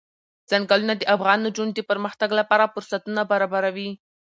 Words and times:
ځنګلونه 0.49 0.93
د 0.97 1.03
افغان 1.15 1.39
نجونو 1.45 1.71
د 1.75 1.79
پرمختګ 1.89 2.29
لپاره 2.39 2.71
فرصتونه 2.73 3.21
برابروي. 3.31 3.89